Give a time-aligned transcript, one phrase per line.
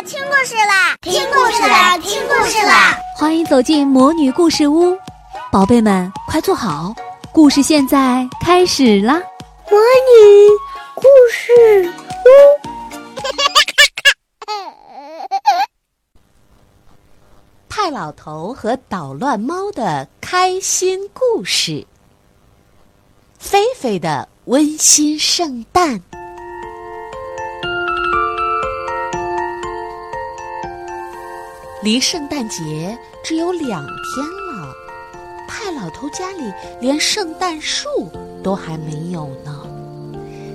[0.00, 2.96] 啦，听故事啦，听故事啦，听故事啦！
[3.18, 4.96] 欢迎走进魔女故事屋，
[5.52, 6.94] 宝贝们快坐好，
[7.32, 9.20] 故事现在开始啦！
[9.70, 10.48] 魔女
[10.94, 11.92] 故事
[12.24, 12.28] 屋，
[17.68, 21.86] 派老头和捣乱猫的开心故事，
[23.38, 26.02] 菲菲的温馨圣诞。
[31.82, 34.74] 离圣诞节只有两天了，
[35.48, 37.88] 派老头家里连圣诞树
[38.42, 39.66] 都还没有呢。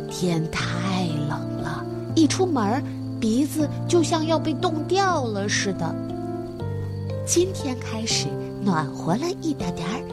[0.08, 1.84] 天太冷了，
[2.14, 2.84] 一出门
[3.20, 5.96] 鼻子就像要被冻掉了似的。
[7.26, 8.28] 今天开始
[8.64, 10.04] 暖和了一点点儿，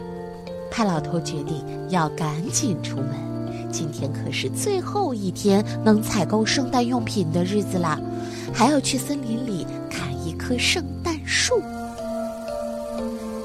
[0.70, 3.70] 派老头决定要赶紧出门。
[3.70, 8.00] 今天可是最后一天能采购圣诞用品的日子啦，
[8.50, 10.82] 还要去森林里砍一棵圣。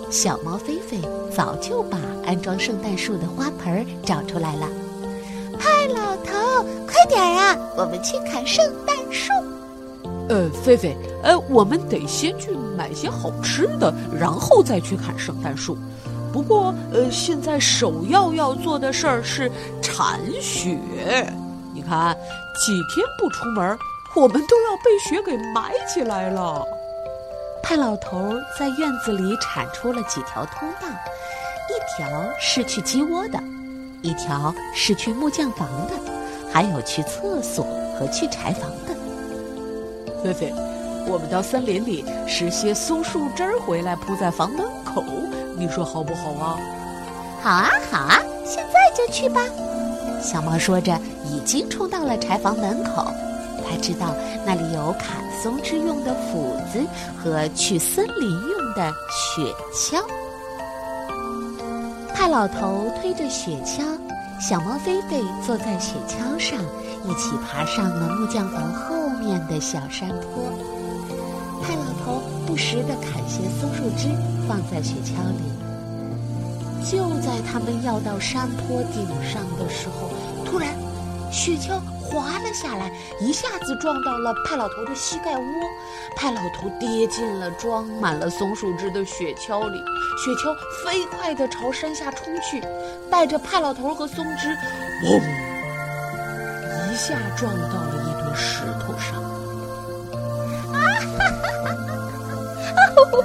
[0.09, 0.99] 小猫菲菲
[1.35, 4.67] 早就把安装圣诞树的花盆找出来了。
[5.59, 9.33] 派老头，快点啊，我们去砍圣诞树。
[10.29, 15.77] 呃，菲菲，呃，我们得先去买些好吃的，然后再去砍圣诞树。
[16.31, 20.77] 不过，呃，现在首要要做的事儿是铲雪。
[21.73, 22.15] 你看，
[22.55, 23.77] 几天不出门，
[24.15, 26.65] 我们都要被雪给埋起来了。
[27.67, 30.87] 派老头在院子里铲出了几条通道，
[31.67, 33.37] 一条是去鸡窝的，
[34.01, 35.93] 一条是去木匠房的，
[36.49, 37.67] 还有去厕所
[37.99, 38.95] 和去柴房的。
[40.23, 40.53] 菲菲，
[41.07, 45.03] 我们到森林里拾些松树枝儿回来铺在房门口，
[45.57, 46.57] 你说好不好啊？
[47.43, 49.41] 好啊，好啊，现在就去吧。
[50.21, 53.11] 小猫说着，已经冲到了柴房门口。
[53.69, 54.15] 他知道
[54.45, 56.79] 那里有砍松枝用的斧子
[57.17, 60.03] 和去森林用的雪橇。
[62.13, 63.83] 派老头推着雪橇，
[64.39, 66.59] 小猫菲菲坐在雪橇上，
[67.05, 70.51] 一起爬上了木匠房后面的小山坡。
[71.61, 74.09] 派老头不时地砍些松树枝
[74.47, 75.43] 放在雪橇里。
[76.89, 80.09] 就在他们要到山坡顶上的时候，
[80.45, 80.73] 突然，
[81.37, 85.43] 雪橇滑了下来，一下子撞到了派老头的膝盖窝，
[86.15, 89.77] 派老头跌进了装满了松树枝的雪橇里，
[90.17, 92.59] 雪橇飞快地朝山下冲去，
[93.11, 94.57] 带着派老头和松枝，
[95.03, 95.21] 嗡，
[96.91, 99.21] 一下撞到了一堆石头上。
[100.73, 100.75] 啊
[101.19, 102.33] 哈哈哈哈！
[102.97, 103.21] 哦，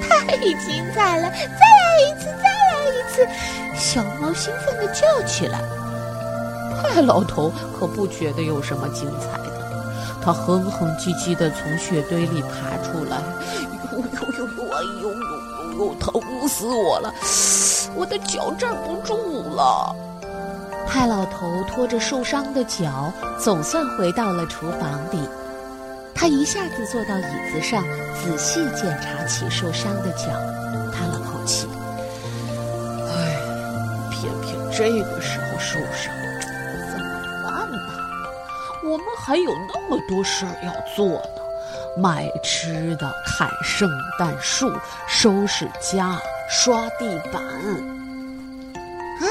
[0.00, 1.28] 太精彩了！
[1.30, 3.28] 再来一次，再来一次！
[3.76, 5.60] 小猫兴奋地叫起来。
[6.94, 9.66] 派老头可不觉得有什么精彩的，
[10.22, 13.20] 他哼哼唧唧地从雪堆里爬出来，
[13.90, 14.04] 呦呦
[14.38, 15.14] 呦呦，哎呦呦
[15.72, 17.12] 呦呦，疼死我了，
[17.96, 19.16] 我的脚站不住
[19.56, 19.92] 了。
[20.86, 25.18] 派老头拖着受伤的脚，总算回到了厨房里。
[26.14, 27.82] 他一下子坐到椅子上，
[28.22, 30.28] 仔细检查起受伤的脚，
[30.92, 31.66] 叹了口气
[33.10, 33.36] ：“唉，
[34.12, 36.13] 偏偏这个时候受伤。”
[39.26, 41.40] 还有那么多事儿要做呢，
[41.96, 44.70] 买吃的、砍圣诞树、
[45.08, 46.20] 收拾家、
[46.50, 47.42] 刷地板。
[47.42, 49.24] 啊，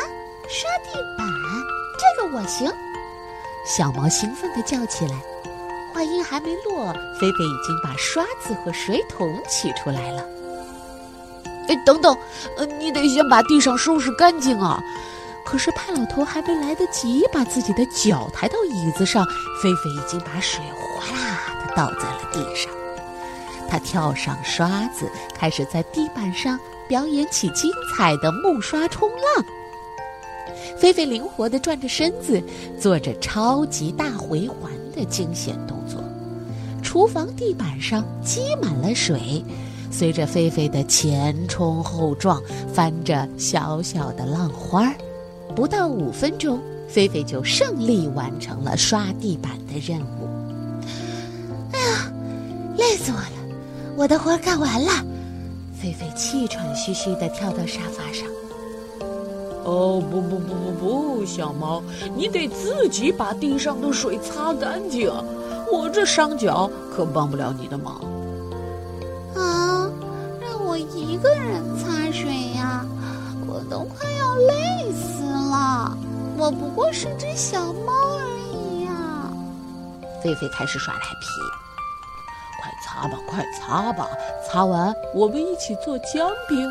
[0.49, 1.27] 刷地板，
[1.99, 2.71] 这个我行！
[3.67, 5.15] 小毛兴奋地叫起来。
[5.93, 10.25] 话音还没落，菲菲已经把刷子和水桶取出来了。
[11.67, 12.17] 哎，等等，
[12.57, 14.81] 呃，你得先把地上收拾干净啊！
[15.45, 19.25] 可是派老头还没来得及把自己的脚抬到椅子上，
[19.61, 22.71] 菲菲已经把水哗啦的倒在了地上。
[23.69, 29.45] 他跳上刷子，开始在地板上表演起精彩的木刷冲浪。
[30.77, 32.41] 菲菲灵活地转着身子，
[32.79, 36.03] 做着超级大回环的惊险动作。
[36.81, 39.43] 厨房地板上积满了水，
[39.89, 42.41] 随着菲菲的前冲后撞，
[42.73, 44.93] 翻着小小的浪花儿。
[45.55, 50.27] 不到五分钟，菲菲就胜利完成了刷地板的任务。
[51.71, 52.11] 哎呀，
[52.77, 53.55] 累死我了！
[53.95, 54.91] 我的活干完了。
[55.79, 58.27] 菲菲气喘吁吁地跳到沙发上。
[59.63, 60.71] 哦，不不不不
[61.19, 61.83] 不，小猫，
[62.15, 65.11] 你得自己把地上的水擦干净。
[65.71, 68.01] 我这伤脚可帮不了你的忙。
[69.35, 69.89] 啊，
[70.41, 72.85] 让我一个人擦水呀！
[73.47, 75.22] 我都快要累死了。
[76.43, 78.91] 我不过是只小猫而已呀。
[80.21, 81.27] 菲菲开始耍赖皮。
[82.61, 84.09] 快擦吧，快擦吧！
[84.45, 86.69] 擦完我们一起做姜饼。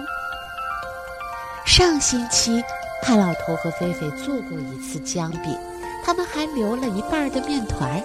[1.65, 2.63] 上星期，
[3.01, 5.59] 派老头和菲菲做过一次姜饼，
[6.05, 8.03] 他们还留了一半的面团儿。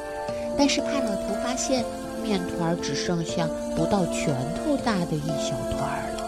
[0.58, 1.84] 但是派老头发现，
[2.24, 6.24] 面团只剩下不到拳头大的一小团儿了。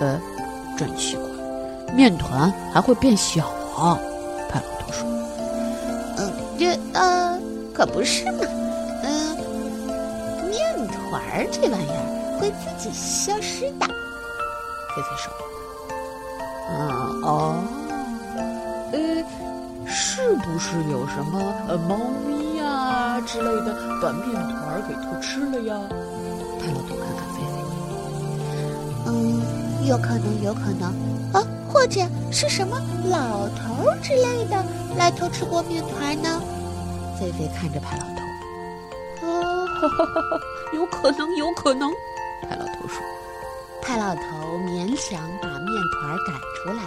[0.00, 0.20] 呃，
[0.76, 3.46] 真奇怪，面团还会变小
[3.76, 3.96] 啊？
[6.58, 6.64] 派老头说：“嗯，这
[6.94, 7.38] 呃，
[7.74, 8.44] 可不是嘛。
[9.02, 9.36] 嗯，
[10.48, 13.86] 面团儿这玩意儿会自己消失的。”
[14.96, 15.30] 菲菲说
[16.72, 16.72] ：“嗯
[17.22, 17.30] 哦，
[18.92, 18.96] 呃，
[19.86, 21.38] 是不是有什么
[21.68, 25.74] 呃猫咪？”啊之类的，把面团给偷吃了呀！
[26.60, 27.48] 派老头看看菲菲，
[29.06, 29.40] 嗯，
[29.86, 30.88] 有可能，有可能
[31.32, 31.42] 啊，
[31.72, 32.00] 或者
[32.30, 32.76] 是什么
[33.08, 34.62] 老头之类的
[34.96, 36.42] 来偷吃过面团呢？
[37.18, 40.40] 菲菲看着派老头，啊，哈哈哈哈，
[40.74, 41.90] 有可能，有可能。
[42.42, 43.00] 派老头说，
[43.80, 46.82] 派老头勉强把面团擀出来。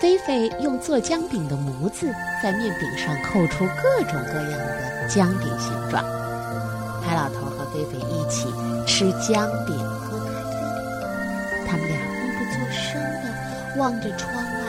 [0.00, 2.12] 菲菲用做姜饼的模子
[2.42, 6.04] 在面饼上扣出各种各样的姜饼形状。
[7.02, 8.52] 派老头和菲菲一起
[8.86, 10.56] 吃姜饼喝咖啡，
[11.66, 14.63] 他们俩默不作声地望着窗外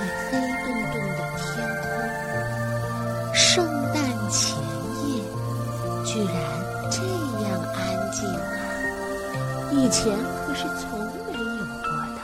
[9.86, 10.18] 以前
[10.48, 12.18] 可是从没有过的。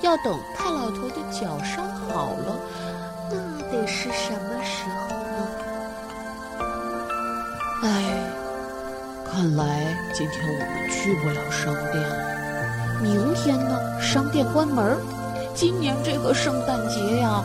[0.00, 0.36] 要等。
[0.56, 2.58] 太老头的脚伤好了，
[3.30, 3.36] 那
[3.70, 5.38] 得是什么时候呢？
[7.84, 7.88] 哎，
[9.24, 13.00] 看来今天我们去不了商店了。
[13.00, 14.00] 明天呢？
[14.00, 14.98] 商店关门。
[15.54, 17.40] 今年这个圣诞节呀，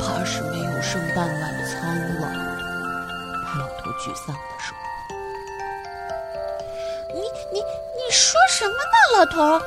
[0.00, 2.26] 怕是没有圣诞晚餐了。
[3.44, 4.34] 太老头沮丧
[9.16, 9.64] 老头？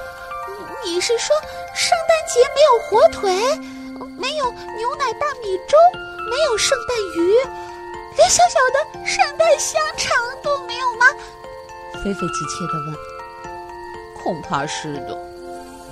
[0.84, 1.36] 你你是说？”
[1.74, 3.32] 圣诞节没有火腿，
[4.18, 5.78] 没有牛奶大米粥，
[6.30, 7.34] 没有圣诞鱼，
[8.18, 10.12] 连小小的圣诞香肠
[10.44, 11.06] 都没有吗？
[12.04, 12.96] 菲菲急切地问。
[14.22, 15.18] 恐怕是的，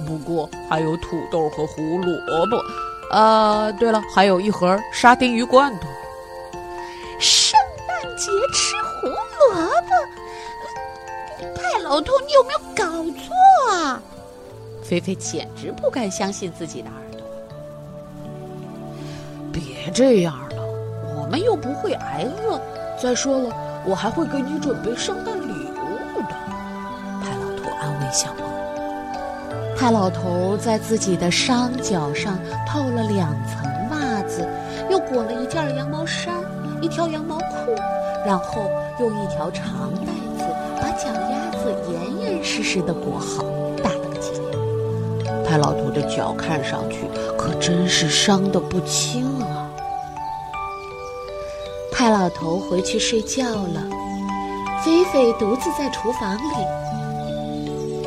[0.06, 2.62] 不过还有土豆和胡萝卜。
[3.10, 5.88] 啊，对了，还有一盒沙丁鱼罐头。
[11.90, 12.86] 老头，你有没有搞
[13.20, 13.34] 错
[13.74, 14.00] 啊？
[14.84, 17.22] 菲菲简直不敢相信自己的耳朵。
[19.52, 20.64] 别这样了，
[21.18, 22.62] 我们又不会挨饿。
[23.02, 23.52] 再说了，
[23.88, 26.36] 我还会给你准备圣诞礼物的。
[27.24, 28.44] 派老头安慰小猫。
[29.76, 32.38] 派老头在自己的伤脚上
[32.68, 34.48] 套了两层袜子，
[34.92, 36.36] 又裹了一件羊毛衫，
[36.82, 37.74] 一条羊毛裤，
[38.24, 38.70] 然后
[39.00, 40.46] 用一条长带子
[40.80, 41.39] 把脚丫
[41.92, 43.44] 严严实实的裹好。
[43.82, 44.32] 打了个结
[45.46, 46.98] 派老头的脚看上去
[47.38, 49.70] 可真是伤得不轻啊！
[51.92, 53.84] 派老头回去睡觉了，
[54.86, 56.54] 菲菲独自在厨房里。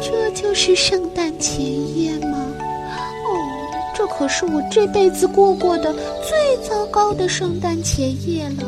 [0.01, 2.39] 这就是圣诞前夜吗？
[2.59, 3.29] 哦，
[3.95, 8.65] 这可是我这辈子过过的最糟糕的圣诞前夜了。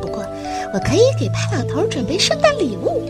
[0.00, 0.24] 不过，
[0.72, 3.02] 我可以给派老头准备圣诞礼物。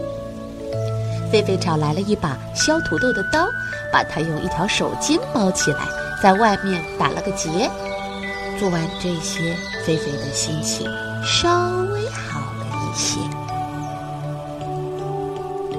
[1.31, 3.47] 菲菲找来了一把削土豆的刀。
[3.93, 5.87] 把它用一条手巾包起来，
[6.23, 7.71] 在外面打了个结。
[8.59, 9.56] 做完这些，
[9.87, 10.87] 菲菲的心情
[11.25, 11.49] 稍
[11.93, 13.21] 微好了一些。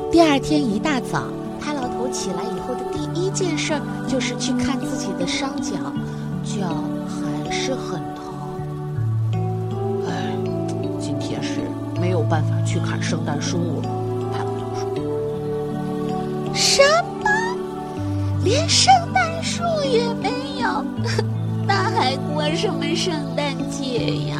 [0.09, 1.25] 第二天一大早，
[1.61, 5.75] 派老头起来以后的第一件事就是去看自己的伤脚，
[6.43, 8.23] 脚还是很疼。
[10.07, 10.33] 哎，
[10.99, 11.59] 今天是
[11.99, 14.06] 没有办法去砍圣诞树了。
[16.59, 16.81] ：“什
[17.21, 17.29] 么？”
[18.43, 20.83] 连圣诞树也没有，
[21.67, 24.37] 那还过什么圣诞节呀？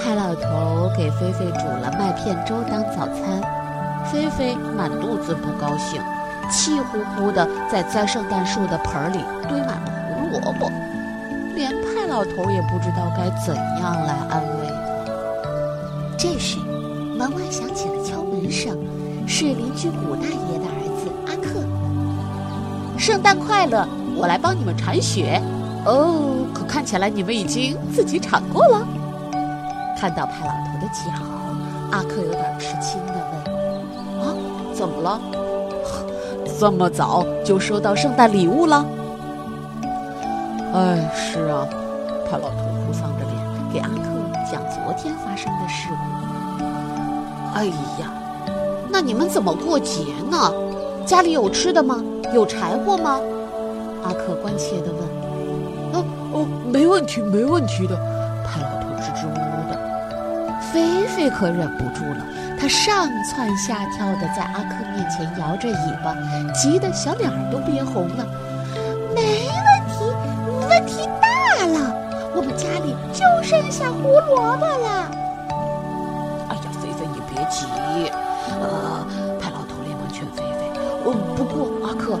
[0.00, 3.40] 派老头给菲菲煮了麦片粥当早餐，
[4.10, 6.02] 菲菲满肚子不高兴，
[6.50, 9.18] 气呼呼的在栽圣诞树的盆里
[9.48, 10.68] 堆满了胡萝卜，
[11.54, 14.82] 连派老头也不知道该怎样来安慰他。
[16.18, 16.58] 这时，
[17.16, 18.76] 门外响起了敲门声，
[19.26, 22.98] 是邻居古大爷的儿子阿克。
[22.98, 23.86] 圣诞快乐！
[24.14, 25.40] 我来帮你们铲雪。
[25.84, 28.86] 哦，可看起来你们已经自己铲过了。
[29.98, 31.10] 看到派老头的脚，
[31.90, 34.34] 阿克有点吃惊的问：“啊，
[34.74, 35.20] 怎么了？
[36.60, 38.84] 这么早就收到圣诞礼物了？”
[40.74, 41.66] 哎，是啊。
[42.30, 44.08] 派老头哭丧着脸给阿克
[44.50, 46.64] 讲昨天发生的事故。
[47.54, 47.66] 哎
[47.98, 48.12] 呀，
[48.92, 50.52] 那你们怎么过节呢？
[51.06, 52.04] 家里有吃的吗？
[52.34, 53.18] 有柴火吗？
[54.04, 55.02] 阿克关切地问。
[55.94, 57.96] 哦哦，没问题，没问题的。
[58.44, 59.80] 派老头支支吾吾的。
[60.70, 62.24] 菲菲可忍不住了，
[62.60, 66.14] 他上蹿下跳的在阿克面前摇着尾巴，
[66.52, 68.26] 急得小脸儿都憋红了。
[69.14, 70.04] 没问题，
[70.68, 71.94] 问题大了，
[72.34, 75.10] 我们家里就剩下胡萝卜了。
[76.48, 77.66] 哎呀，菲菲你别急，
[78.62, 79.06] 呃，
[79.40, 80.70] 派老头连忙劝菲菲。
[81.04, 82.18] 呃，不过阿克，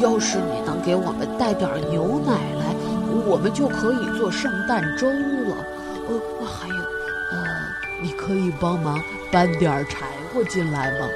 [0.00, 2.74] 要是你能给我们带点牛奶来，
[3.26, 5.56] 我们就可以做圣诞粥了。
[6.08, 6.74] 呃，还有，
[7.32, 7.44] 呃，
[8.02, 9.00] 你可以帮忙
[9.32, 11.06] 搬点柴火进来吗？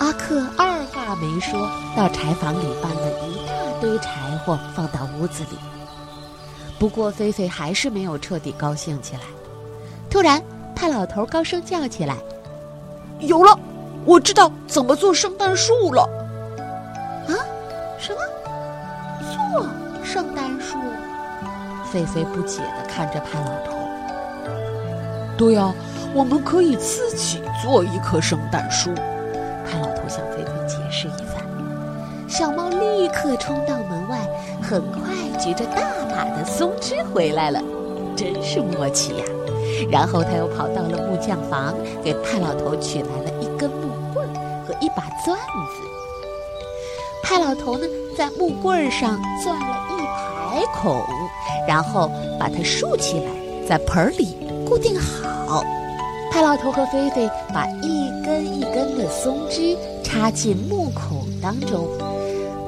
[0.00, 5.58] 阿克二话没说，到柴房里搬了一大堆柴火，放到屋子里。
[6.78, 9.20] 不过菲菲还是没有彻底高兴起来。
[10.10, 10.42] 突然，
[10.74, 12.16] 派老头高声叫起来
[13.20, 13.58] ：“有了！
[14.04, 16.02] 我知道怎么做圣诞树了！”
[17.28, 17.32] 啊？
[17.98, 18.20] 什么？
[19.32, 19.66] 做
[20.04, 20.78] 圣诞树？
[21.90, 23.76] 菲菲不解地看着派老头。
[25.36, 25.72] 对呀，
[26.14, 28.94] 我们可以自己做一棵圣诞树。
[29.64, 31.44] 派老头向菲菲解释一番。
[32.28, 34.18] 小猫立刻冲到门外，
[34.60, 35.00] 很快
[35.38, 37.62] 举着大把的松枝回来了，
[38.16, 39.24] 真是默契呀！
[39.90, 44.28] 然后他又跑到了木匠房，给派老头取来了一根木棍
[44.66, 45.82] 和一把钻子。
[47.22, 51.02] 派老头呢，在木棍上钻了一排孔，
[51.66, 53.30] 然后把它竖起来，
[53.68, 55.64] 在盆里固定好。
[56.30, 61.88] 派老头和菲菲把一根一根的松枝插进木孔当中，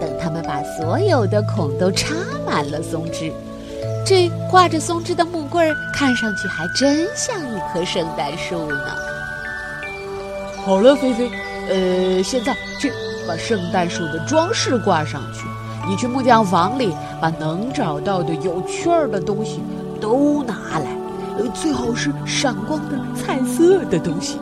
[0.01, 2.15] 等他们把所有的孔都插
[2.47, 3.33] 满了松枝，
[4.05, 8.85] 这挂着松枝的木棍儿看上去还真像一棵圣诞树呢。
[10.65, 11.31] 好了，菲菲，
[11.69, 12.93] 呃，现在去
[13.27, 15.45] 把圣诞树的装饰挂上去。
[15.89, 19.63] 你去木匠房里把能找到的有趣儿的东西
[20.01, 20.87] 都拿来。
[21.39, 24.39] 呃，最好是闪光的彩色的东西。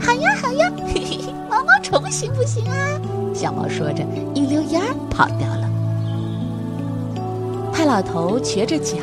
[0.00, 2.76] 好呀，好呀，嘿嘿嘿，毛毛虫行不行啊？
[3.34, 5.61] 小猫说着，一溜烟儿跑掉了。
[7.82, 8.94] 派老头瘸着脚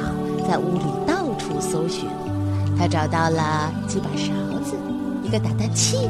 [0.47, 2.09] 在屋里到处搜寻，
[2.77, 4.31] 他找到了几把勺
[4.63, 4.77] 子、
[5.21, 6.09] 一个打蛋器、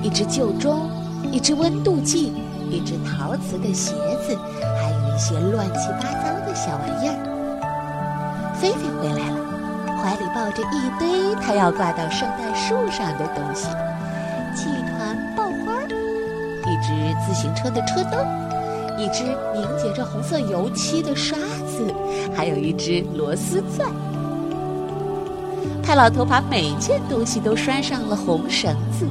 [0.00, 0.88] 一只旧钟、
[1.32, 2.32] 一只温度计、
[2.70, 3.94] 一只陶瓷的鞋
[4.24, 4.38] 子，
[4.80, 8.54] 还有一些乱七八糟的小玩意儿。
[8.60, 9.36] 菲菲回来了。
[10.00, 13.66] 怀里抱着一堆他要挂到圣诞树上的东西：
[14.54, 16.92] 几团爆花，一只
[17.26, 18.24] 自行车的车灯，
[19.00, 21.94] 一只凝结着红色油漆的刷子子，
[22.34, 23.88] 还有一只螺丝钻。
[25.82, 29.06] 派老头把每件东西都拴上了红绳子，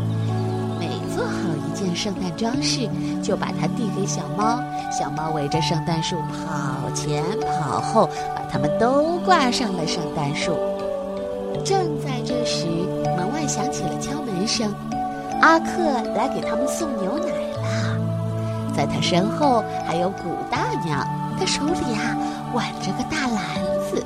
[0.79, 1.33] 每做好
[1.67, 2.89] 一件圣诞装饰，
[3.21, 4.59] 就把它递给小猫。
[4.91, 10.57] 小猫围着圣诞树跑前跑后，把它们都挂上了圣诞树。
[11.63, 12.65] 正在这时，
[13.15, 14.73] 门外响起了敲门声。
[15.41, 15.67] 阿克
[16.15, 18.73] 来给他们送牛奶了。
[18.75, 22.17] 在他身后还有古大娘，他手里啊
[22.53, 23.37] 挽着个大篮
[23.89, 24.03] 子。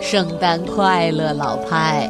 [0.00, 2.08] 圣诞快乐，老派！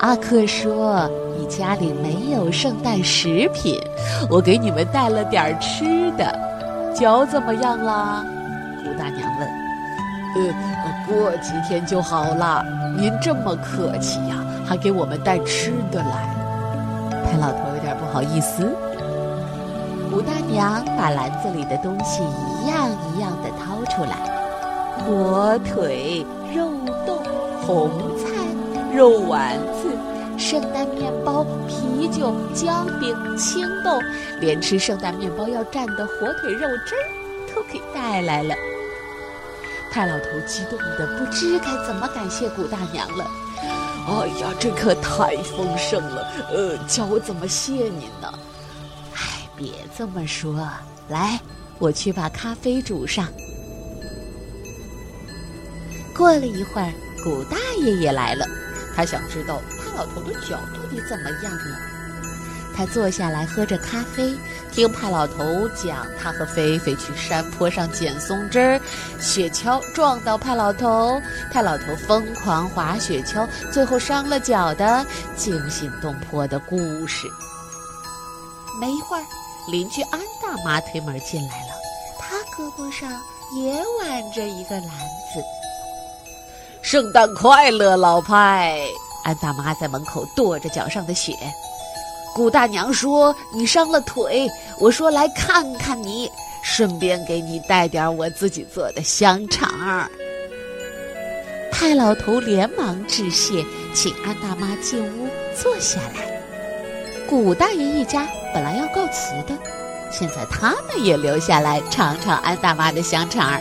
[0.00, 1.08] 阿克说
[1.38, 3.80] ：“你家里没有圣诞食品，
[4.28, 6.38] 我给你们带了点吃的。
[6.94, 8.24] 脚怎么样了？”
[8.84, 9.48] 古大娘问。
[10.36, 10.54] “呃，
[11.06, 12.64] 过几天就好了。”
[12.96, 16.28] 您这么客气呀，还给我们带吃的来。
[17.24, 18.70] 派老头有点不好意思。
[20.14, 24.16] 古大娘把篮子里的东西一样一样的掏出来：
[25.00, 26.70] 火腿、肉
[27.04, 27.18] 冻、
[27.60, 28.28] 红菜、
[28.96, 29.90] 肉丸子、
[30.38, 33.98] 圣诞面包、啤酒、姜饼、青豆，
[34.38, 38.54] 连吃圣诞面包要蘸的火腿肉汁儿都给带来了。
[39.90, 43.26] 派老头激动的不知该怎么感谢古大娘了。
[44.06, 46.28] 哎呀，这可太丰盛了！
[46.52, 48.23] 呃，叫我怎么谢您呢？
[49.56, 50.68] 别这么说。
[51.08, 51.40] 来，
[51.78, 53.28] 我去把咖啡煮上。
[56.14, 56.92] 过了一会儿，
[57.22, 58.46] 古大爷也来了。
[58.94, 61.78] 他想知道派老头的脚到底怎么样了。
[62.76, 64.34] 他坐下来喝着咖啡，
[64.72, 68.80] 听派老头讲他和菲菲去山坡上捡松枝儿，
[69.20, 71.20] 雪橇撞到派老头，
[71.52, 75.06] 派老头疯狂滑雪橇，最后伤了脚的
[75.36, 77.28] 惊心动魄的故事。
[78.80, 79.24] 没一会儿，
[79.68, 81.74] 邻居安大妈推门进来了，
[82.18, 83.10] 她胳膊上
[83.56, 84.88] 也挽着一个篮
[85.32, 85.42] 子。
[86.82, 88.78] 圣诞快乐，老派！
[89.24, 91.34] 安大妈在门口跺着脚上的雪。
[92.34, 96.30] 顾大娘说：“你伤了腿，我说来看看你，
[96.62, 99.70] 顺便给你带点我自己做的香肠。”
[101.72, 106.42] 太老头连忙致谢，请安大妈进屋坐下来。
[107.26, 109.58] 古大爷一家本来要告辞的，
[110.12, 113.60] 现在他们也留下来尝尝安大妈的香肠。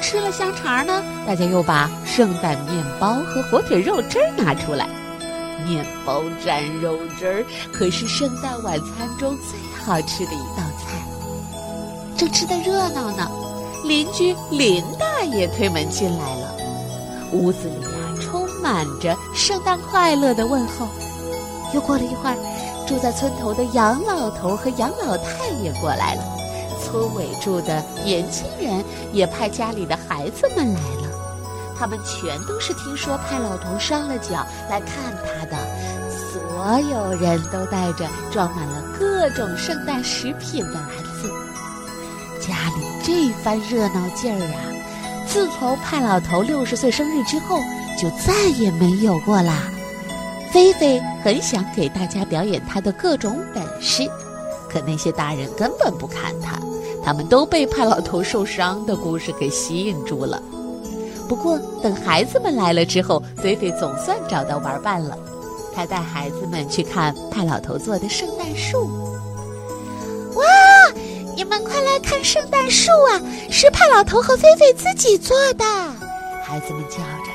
[0.00, 4.88] 吃了香肠呢，大家又把圣诞面包和火腿肉汁拿出来。
[5.66, 11.04] 面包蘸肉汁儿可是圣诞晚餐中最好吃的一道菜。
[12.16, 13.28] 正吃得热闹呢，
[13.84, 16.54] 邻居林大爷推门进来了。
[17.32, 17.90] 屋子里呀，
[18.22, 20.86] 充满着圣诞快乐的问候。
[21.74, 22.36] 又过了一会儿，
[22.88, 26.22] 住在村头的杨老头和杨老太也过来了。
[26.82, 31.08] 村尾住的年轻人也派家里的孩子们来了。
[31.78, 35.56] 他们全都是听说派老头伤了脚来看他的，
[36.08, 40.88] 所有人都带着装满了各种圣诞食品的篮
[41.20, 41.30] 子。
[42.40, 44.58] 家里这番热闹劲儿啊，
[45.28, 47.60] 自从派老头六十岁生日之后，
[48.00, 49.70] 就再也没有过啦。
[50.52, 54.08] 菲菲很想给大家表演他的各种本事，
[54.68, 56.58] 可那些大人根本不看他，
[57.04, 60.42] 他们都被派老头受伤的故事给吸引住了。
[61.28, 65.16] 不过，等孩子们来了之后，菲菲总算找到玩伴了。
[65.74, 68.88] 他带孩子们去看派老头做的圣诞树。
[70.34, 70.44] 哇！
[71.36, 73.20] 你们快来看圣诞树啊！
[73.48, 75.64] 是派老头和菲菲自己做的。
[76.42, 77.27] 孩子们叫着。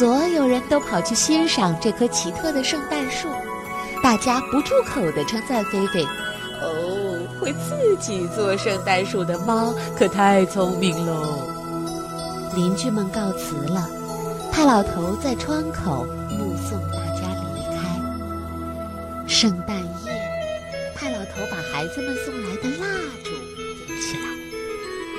[0.00, 3.28] 所有人都跑去欣赏这棵奇特的圣诞树。
[4.02, 6.02] 大家不住口地称赞菲菲
[6.62, 11.46] ：“哦，会自己做圣诞树的猫可太聪明喽！”
[12.56, 13.90] 邻居们告辞了，
[14.50, 19.28] 派老头在窗口目送大家离开。
[19.28, 19.76] 圣诞
[20.06, 22.86] 夜，派老头把孩子们送来的蜡
[23.22, 23.32] 烛
[23.86, 24.24] 点起来，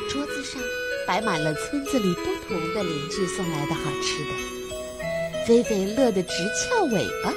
[0.09, 0.59] 桌子上
[1.05, 4.60] 摆满了村子里不同的邻居送来的好吃的。
[5.45, 7.33] 菲菲乐得直翘尾巴，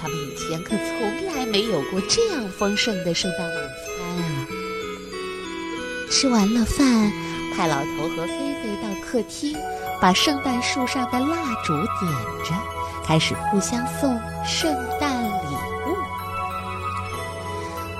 [0.00, 3.64] 他们以前可从来没有过这样丰盛的圣诞晚餐
[4.16, 4.46] 啊！
[6.10, 7.12] 吃完了饭，
[7.54, 8.88] 派老头和菲菲到。
[9.10, 9.56] 客厅，
[10.00, 12.12] 把圣诞树上的蜡烛点
[12.44, 12.54] 着，
[13.04, 14.16] 开始互相送
[14.46, 15.96] 圣诞礼物。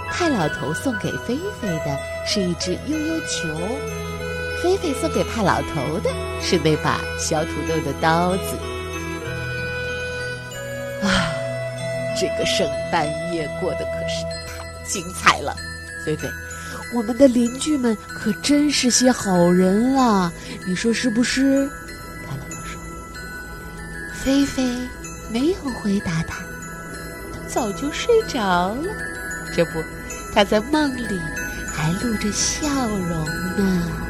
[0.08, 3.48] 派老头送给菲菲的是一只悠悠球，
[4.62, 8.56] 菲菲送给派老头的是那把小土豆的刀子。
[12.20, 15.56] 这个圣诞夜过得可是太精彩了，
[16.04, 16.28] 菲菲。
[16.92, 20.30] 我们的邻居们可真是些好人啊！
[20.66, 21.66] 你说是不是？
[22.26, 22.78] 他老婆说。
[24.12, 24.76] 菲菲
[25.30, 26.44] 没有回答他，
[27.32, 28.40] 他早就睡着
[28.74, 28.84] 了。
[29.56, 29.82] 这不，
[30.34, 31.18] 他在梦里
[31.72, 33.24] 还露着笑容
[33.56, 34.09] 呢。